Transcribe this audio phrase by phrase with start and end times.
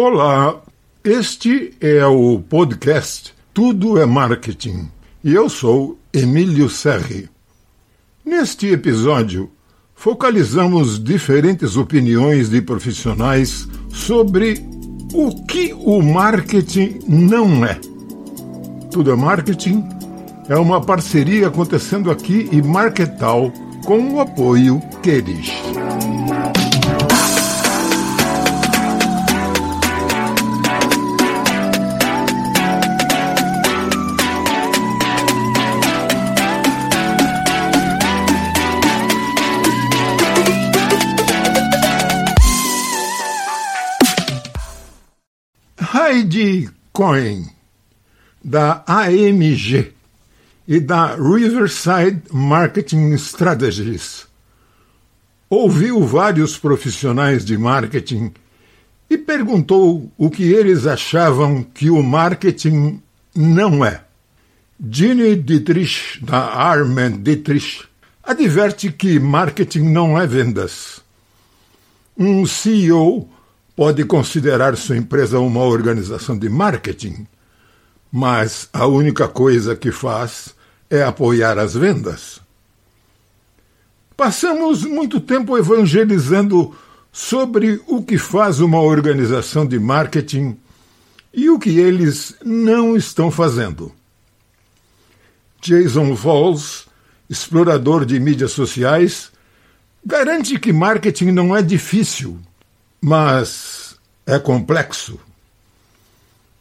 [0.00, 0.62] Olá,
[1.02, 4.88] este é o podcast Tudo é Marketing
[5.24, 7.28] e eu sou Emílio Serri.
[8.24, 9.50] Neste episódio,
[9.96, 14.64] focalizamos diferentes opiniões de profissionais sobre
[15.12, 17.74] o que o marketing não é.
[18.92, 19.84] Tudo é Marketing
[20.48, 23.52] é uma parceria acontecendo aqui em Marketal
[23.84, 25.57] com o apoio Queris.
[46.08, 47.50] Heidi Cohen,
[48.42, 49.92] da AMG
[50.66, 54.26] e da Riverside Marketing Strategies,
[55.50, 58.32] ouviu vários profissionais de marketing
[59.10, 63.02] e perguntou o que eles achavam que o marketing
[63.36, 64.02] não é.
[64.90, 67.84] Ginny Dietrich, da Armen Dietrich,
[68.22, 71.02] adverte que marketing não é vendas.
[72.16, 73.28] Um CEO
[73.78, 77.28] pode considerar sua empresa uma organização de marketing,
[78.10, 80.52] mas a única coisa que faz
[80.90, 82.40] é apoiar as vendas.
[84.16, 86.76] Passamos muito tempo evangelizando
[87.12, 90.58] sobre o que faz uma organização de marketing
[91.32, 93.92] e o que eles não estão fazendo.
[95.62, 96.86] Jason Falls,
[97.30, 99.30] explorador de mídias sociais,
[100.04, 102.40] garante que marketing não é difícil
[103.00, 103.96] mas
[104.26, 105.18] é complexo.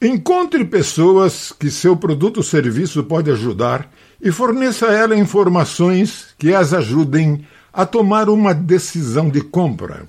[0.00, 6.54] Encontre pessoas que seu produto ou serviço pode ajudar e forneça a ela informações que
[6.54, 10.06] as ajudem a tomar uma decisão de compra.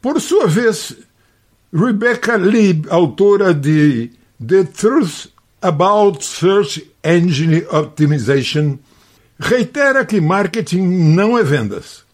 [0.00, 0.96] Por sua vez,
[1.74, 4.12] Rebecca Lieb, autora de
[4.44, 5.26] The Truth
[5.60, 8.78] About Search Engine Optimization,
[9.38, 12.05] reitera que marketing não é vendas.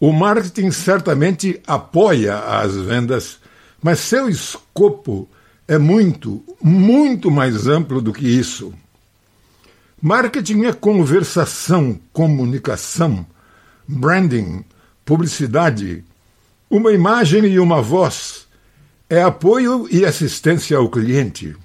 [0.00, 3.38] O marketing certamente apoia as vendas,
[3.82, 5.28] mas seu escopo
[5.66, 8.72] é muito, muito mais amplo do que isso.
[10.00, 13.26] Marketing é conversação, comunicação,
[13.86, 14.64] branding,
[15.04, 16.04] publicidade,
[16.70, 18.46] uma imagem e uma voz.
[19.10, 21.56] É apoio e assistência ao cliente.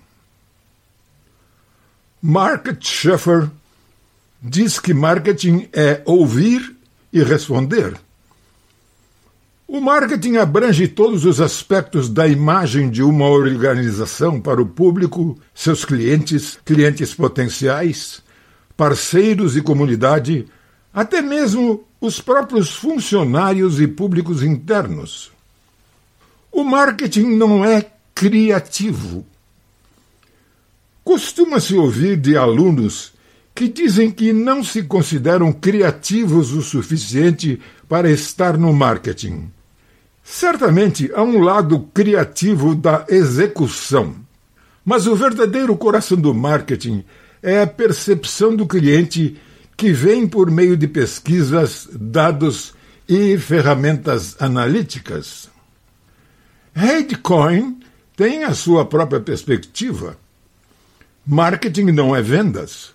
[2.20, 3.52] Mark Schaeffer
[4.42, 6.76] diz que marketing é ouvir
[7.12, 7.96] e responder.
[9.74, 15.84] O marketing abrange todos os aspectos da imagem de uma organização para o público, seus
[15.84, 18.22] clientes, clientes potenciais,
[18.78, 20.46] parceiros e comunidade,
[20.94, 25.32] até mesmo os próprios funcionários e públicos internos.
[26.52, 29.26] O marketing não é criativo.
[31.04, 33.12] Costuma-se ouvir de alunos
[33.56, 37.60] que dizem que não se consideram criativos o suficiente
[37.90, 39.52] para estar no marketing.
[40.24, 44.16] Certamente há um lado criativo da execução,
[44.86, 47.04] mas o verdadeiro coração do marketing
[47.42, 49.38] é a percepção do cliente
[49.76, 52.74] que vem por meio de pesquisas, dados
[53.08, 55.50] e ferramentas analíticas.
[56.76, 57.80] Heidi Cohen
[58.16, 60.18] tem a sua própria perspectiva.
[61.26, 62.94] Marketing não é vendas.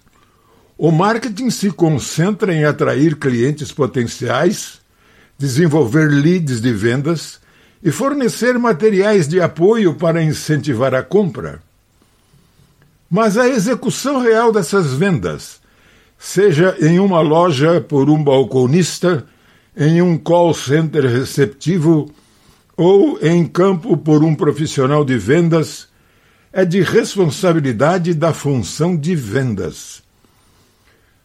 [0.76, 4.77] O marketing se concentra em atrair clientes potenciais,
[5.38, 7.40] desenvolver leads de vendas
[7.82, 11.62] e fornecer materiais de apoio para incentivar a compra.
[13.08, 15.60] Mas a execução real dessas vendas,
[16.18, 19.24] seja em uma loja por um balconista,
[19.76, 22.12] em um call center receptivo
[22.76, 25.88] ou em campo por um profissional de vendas,
[26.52, 30.02] é de responsabilidade da função de vendas.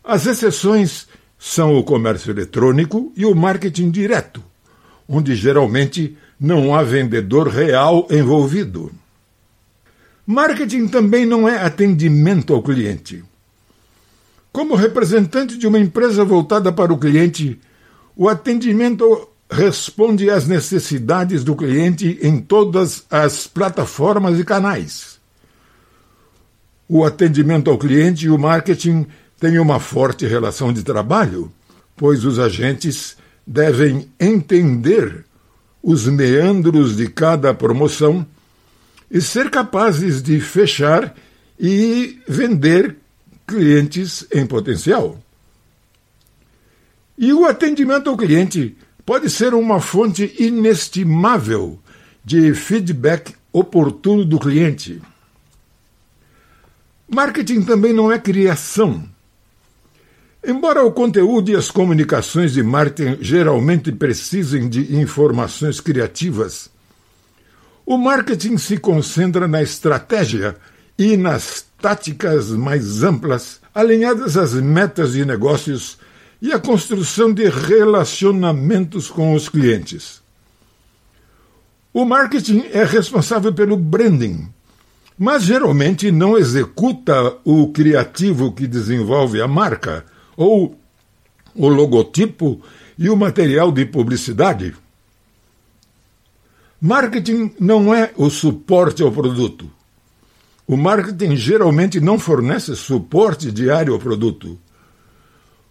[0.03, 1.07] As exceções
[1.46, 4.42] são o comércio eletrônico e o marketing direto,
[5.06, 8.90] onde geralmente não há vendedor real envolvido.
[10.26, 13.26] Marketing também não é atendimento ao cliente.
[14.53, 17.59] Como representante de uma empresa voltada para o cliente,
[18.16, 25.20] o atendimento responde às necessidades do cliente em todas as plataformas e canais.
[26.88, 29.08] O atendimento ao cliente e o marketing
[29.43, 31.51] tem uma forte relação de trabalho,
[31.97, 35.25] pois os agentes devem entender
[35.84, 38.25] os meandros de cada promoção
[39.11, 41.13] e ser capazes de fechar
[41.59, 42.95] e vender
[43.45, 45.22] clientes em potencial.
[47.17, 51.78] E o atendimento ao cliente pode ser uma fonte inestimável
[52.23, 55.01] de feedback oportuno do cliente.
[57.09, 59.11] Marketing também não é criação.
[60.45, 66.69] Embora o conteúdo e as comunicações de marketing geralmente precisem de informações criativas,
[67.85, 70.57] o marketing se concentra na estratégia
[70.99, 75.97] e nas táticas mais amplas, alinhadas às metas de negócios
[76.41, 80.22] e à construção de relacionamentos com os clientes.
[81.93, 84.49] O marketing é responsável pelo branding,
[85.17, 90.78] mas geralmente não executa o criativo que desenvolve a marca ou
[91.56, 92.62] o logotipo
[92.97, 94.76] e o material de publicidade.
[96.82, 99.70] Marketing não é o suporte ao produto.
[100.68, 104.58] O marketing geralmente não fornece suporte diário ao produto.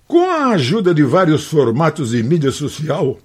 [0.06, 3.18] Com a ajuda de vários formatos de mídia social,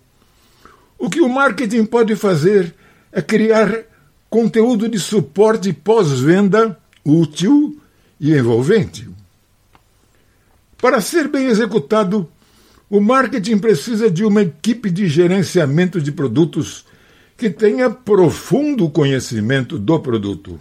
[0.97, 2.73] o que o marketing pode fazer
[3.11, 3.83] é criar
[4.29, 7.79] conteúdo de suporte pós-venda útil
[8.19, 9.07] e envolvente.
[10.81, 12.29] Para ser bem executado,
[12.89, 16.85] o marketing precisa de uma equipe de gerenciamento de produtos
[17.35, 20.59] que tenha profundo conhecimento do produto.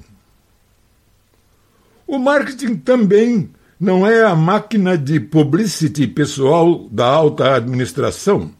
[2.07, 8.51] O marketing também não é a máquina de publicity pessoal da alta administração.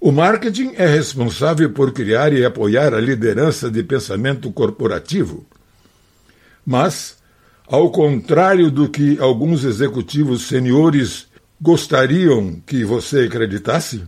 [0.00, 5.44] O marketing é responsável por criar e apoiar a liderança de pensamento corporativo.
[6.64, 7.18] Mas,
[7.70, 11.28] ao contrário do que alguns executivos seniores
[11.60, 14.02] gostariam que você acreditasse,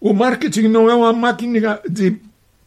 [0.00, 2.16] o marketing não é uma máquina de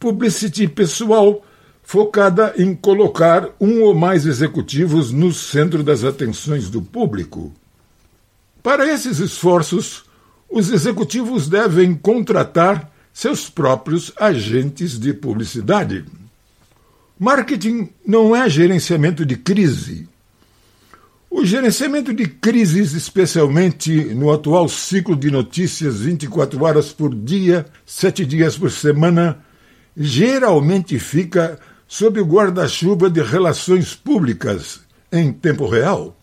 [0.00, 1.44] publicity pessoal
[1.82, 7.52] focada em colocar um ou mais executivos no centro das atenções do público.
[8.62, 10.04] Para esses esforços,
[10.48, 16.06] os executivos devem contratar seus próprios agentes de publicidade.
[17.18, 20.08] Marketing não é gerenciamento de crise.
[21.30, 28.24] O gerenciamento de crises, especialmente no atual ciclo de notícias 24 horas por dia, sete
[28.26, 29.44] dias por semana,
[29.96, 34.80] geralmente fica sob o guarda-chuva de relações públicas
[35.12, 36.16] em tempo real.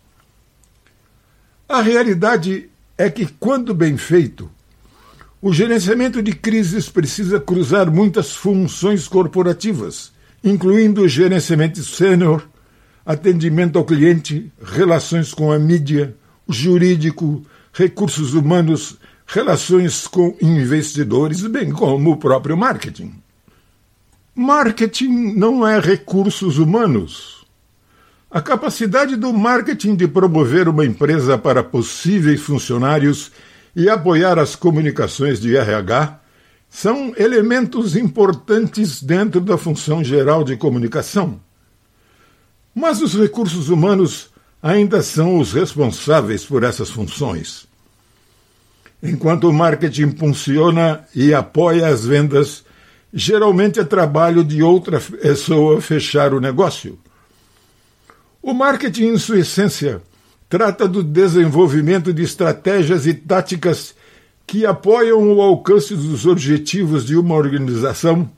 [1.66, 2.68] A realidade
[2.98, 4.50] é que, quando bem feito,
[5.40, 10.12] o gerenciamento de crises precisa cruzar muitas funções corporativas,
[10.42, 12.42] incluindo gerenciamento sênior,
[13.04, 16.14] atendimento ao cliente, relações com a mídia,
[16.48, 23.14] jurídico, recursos humanos, relações com investidores, bem como o próprio marketing.
[24.34, 27.44] Marketing não é recursos humanos.
[28.30, 33.30] A capacidade do marketing de promover uma empresa para possíveis funcionários
[33.76, 36.21] e apoiar as comunicações de RH
[36.72, 41.38] são elementos importantes dentro da função geral de comunicação.
[42.74, 44.30] Mas os recursos humanos
[44.62, 47.68] ainda são os responsáveis por essas funções.
[49.02, 52.64] Enquanto o marketing funciona e apoia as vendas,
[53.12, 56.98] geralmente é trabalho de outra pessoa fechar o negócio.
[58.40, 60.00] O marketing, em sua essência,
[60.48, 63.94] trata do desenvolvimento de estratégias e táticas
[64.46, 68.30] que apoiam o alcance dos objetivos de uma organização,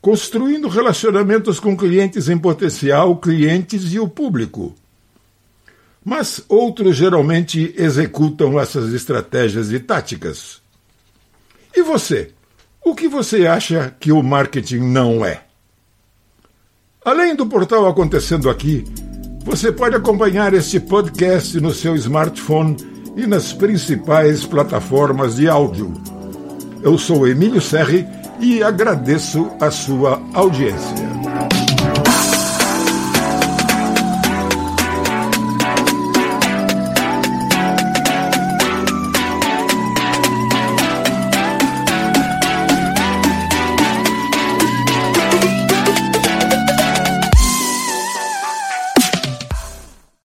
[0.00, 4.74] construindo relacionamentos com clientes em potencial, clientes e o público.
[6.04, 10.60] Mas outros geralmente executam essas estratégias e táticas.
[11.76, 12.32] E você?
[12.84, 15.42] O que você acha que o marketing não é?
[17.04, 18.84] Além do portal Acontecendo Aqui,
[19.44, 22.76] você pode acompanhar este podcast no seu smartphone
[23.18, 25.92] e nas principais plataformas de áudio.
[26.80, 28.06] Eu sou Emílio Serri
[28.38, 31.17] e agradeço a sua audiência.